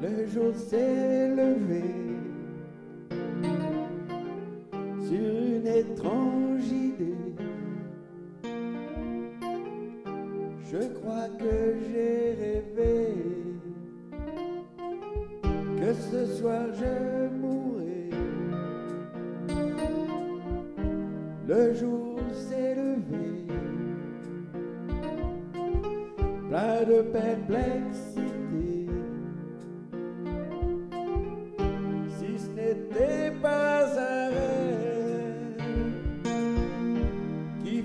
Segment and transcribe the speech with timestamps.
[0.00, 1.82] le jour s'est levé
[5.06, 7.34] sur une étrange idée.
[10.72, 13.14] Je crois que j'ai rêvé
[15.78, 18.10] que ce soir je mourrai.
[21.46, 23.46] Le jour s'est levé,
[26.48, 28.19] plein de perplexité.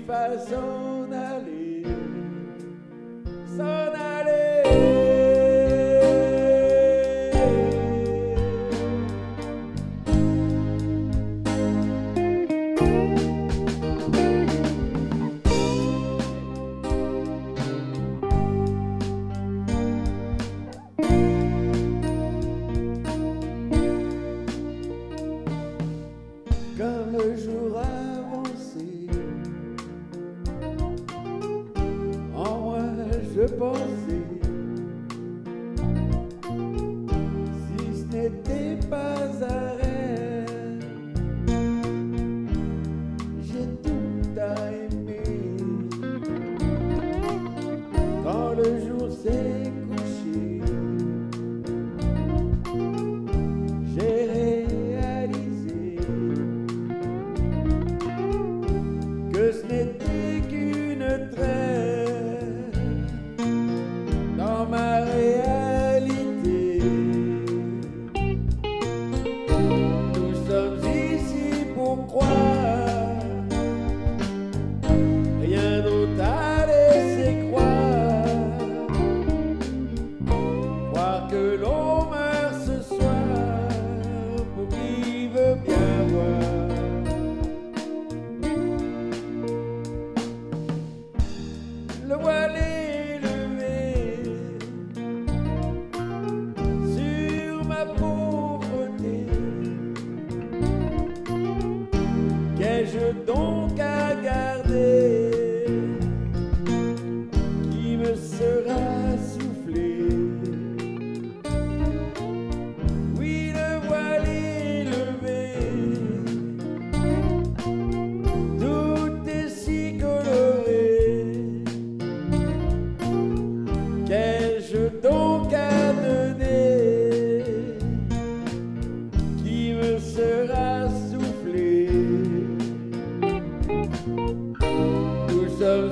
[0.06, 1.82] fasse s'en aller,
[3.56, 4.96] s'en aller.
[27.36, 27.95] jour
[33.48, 34.24] penser
[37.66, 40.84] si ce n'était pas un rêve.
[43.42, 44.95] J'ai tout à aimer.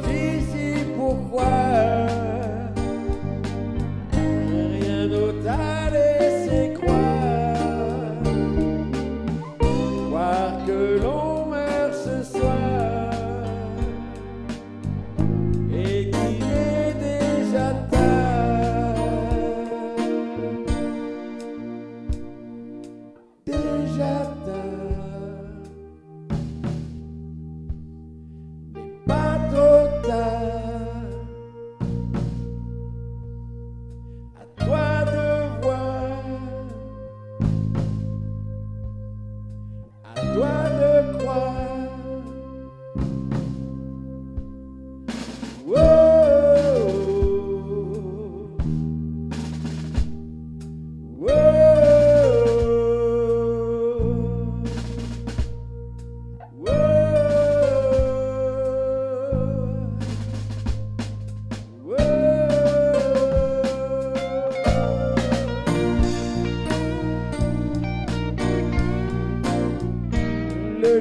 [0.06, 2.03] Tu pourquoi.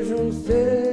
[0.04, 0.93] vejo um ser.